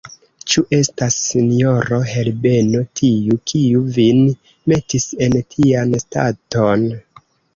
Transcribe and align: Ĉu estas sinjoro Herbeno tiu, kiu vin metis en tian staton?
Ĉu 0.51 0.61
estas 0.75 1.17
sinjoro 1.25 1.99
Herbeno 2.11 2.79
tiu, 3.01 3.37
kiu 3.51 3.83
vin 3.99 4.23
metis 4.73 5.05
en 5.27 5.39
tian 5.57 5.95
staton? 6.07 6.89